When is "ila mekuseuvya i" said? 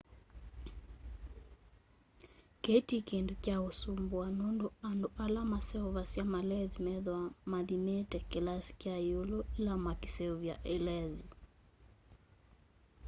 9.57-10.77